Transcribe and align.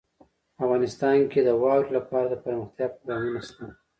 افغانستان 0.63 1.17
کې 1.31 1.39
د 1.43 1.49
واوره 1.61 1.89
لپاره 1.97 2.27
دپرمختیا 2.29 2.87
پروګرامونه 2.95 3.39
شته. 3.47 3.65